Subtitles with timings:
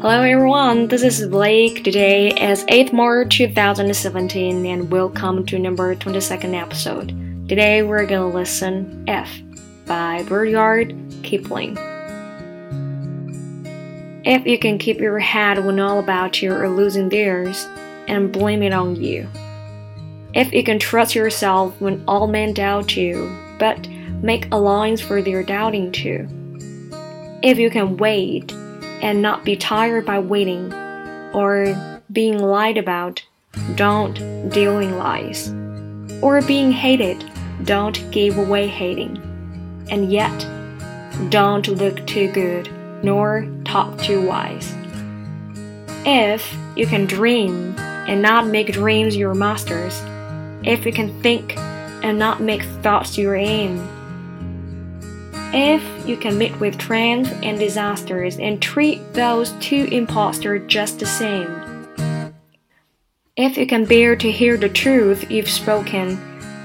[0.00, 1.82] Hello everyone, this is Blake.
[1.82, 7.08] Today is 8th March 2017 and welcome to number 22nd episode.
[7.48, 9.28] Today we're gonna listen If
[9.86, 11.76] by Rudyard Kipling.
[14.24, 17.66] If you can keep your head when all about you are losing theirs
[18.06, 19.26] and blame it on you.
[20.32, 23.88] If you can trust yourself when all men doubt you, but
[24.22, 26.28] make allowance for their doubting too.
[27.42, 28.54] If you can wait
[29.02, 30.72] and not be tired by waiting
[31.32, 33.22] or being lied about,
[33.74, 35.50] don't deal in lies.
[36.22, 37.24] Or being hated,
[37.64, 39.16] don't give away hating.
[39.90, 40.46] And yet,
[41.30, 42.70] don't look too good
[43.02, 44.74] nor talk too wise.
[46.04, 50.00] If you can dream and not make dreams your masters,
[50.64, 53.78] if you can think and not make thoughts your aim,
[55.54, 61.06] if you can meet with trends and disasters and treat those two impostors just the
[61.06, 61.48] same.
[63.36, 66.18] If you can bear to hear the truth you've spoken,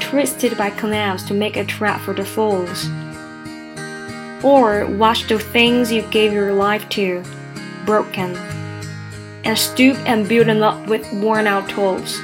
[0.00, 2.88] twisted by connivance to make a trap for the fools.
[4.42, 7.22] Or watch the things you gave your life to,
[7.86, 8.34] broken,
[9.44, 12.20] and stoop and build them up with worn out tools.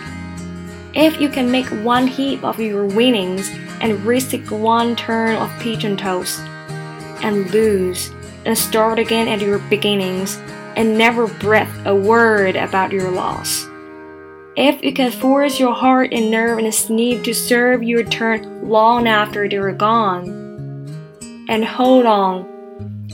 [0.95, 3.49] If you can make one heap of your winnings
[3.81, 6.41] and risk one turn of pitch-and-toss,
[7.23, 8.11] and lose,
[8.45, 10.37] and start again at your beginnings,
[10.77, 13.67] and never breath a word about your loss.
[14.57, 19.07] If you can force your heart and nerve and sleep to serve your turn long
[19.07, 20.27] after they're gone,
[21.49, 22.47] and hold on,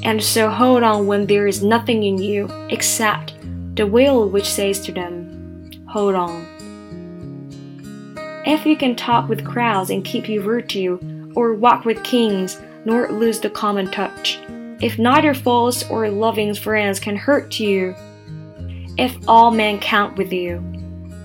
[0.03, 3.35] and so hold on when there is nothing in you except
[3.75, 6.56] the will which says to them, Hold on.
[8.47, 11.01] If you can talk with crowds and keep your virtue,
[11.35, 14.39] or walk with kings, nor lose the common touch,
[14.81, 17.95] if neither false or loving friends can hurt you,
[18.97, 20.61] if all men count with you,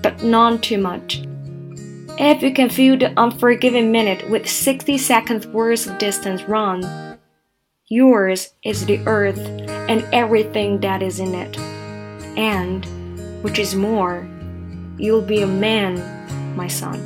[0.02, 1.22] but none too much,
[2.18, 7.18] if you can feel the unforgiving minute with 60 seconds worth of distance run,
[7.86, 9.38] yours is the earth
[9.88, 11.56] and everything that is in it.
[12.36, 12.84] And,
[13.44, 14.28] which is more,
[14.98, 15.96] you'll be a man,
[16.56, 17.00] my son.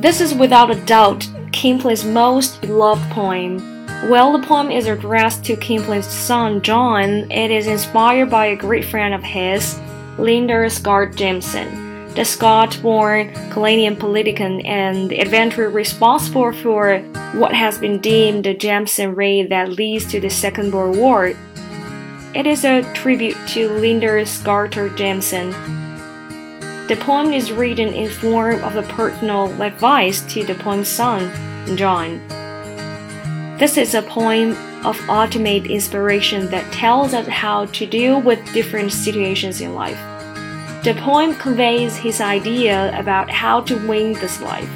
[0.00, 3.60] This is without a doubt Kipling's most beloved poem.
[4.10, 8.84] While the poem is addressed to Kipling's son John, it is inspired by a great
[8.84, 9.80] friend of his,
[10.18, 16.98] Leander Scott Jameson, the Scot-born Canadian politician and adventurer responsible for
[17.34, 21.32] what has been deemed the Jameson raid that leads to the Second World War.
[22.34, 25.52] It is a tribute to Leander Scott Jameson,
[26.88, 31.30] the poem is written in form of a personal advice to the poem's son,
[31.76, 32.20] John.
[33.58, 34.52] This is a poem
[34.86, 39.98] of ultimate inspiration that tells us how to deal with different situations in life.
[40.84, 44.70] The poem conveys his idea about how to win this life,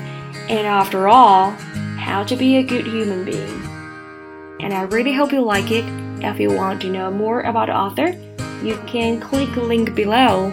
[0.48, 1.52] and after all,
[1.96, 3.62] how to be a good human being.
[4.58, 5.84] And I really hope you like it.
[6.24, 8.18] If you want to know more about the author,
[8.64, 10.52] you can click the link below